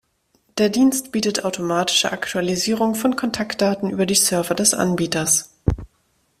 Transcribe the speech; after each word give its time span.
Der 0.57 0.69
Dienst 0.69 1.11
bietet 1.11 1.45
automatische 1.45 2.11
Aktualisierung 2.11 2.95
von 2.95 3.15
Kontaktdaten 3.15 3.91
über 3.91 4.07
die 4.07 4.15
Server 4.15 4.55
des 4.55 4.73
Anbieters. 4.73 5.51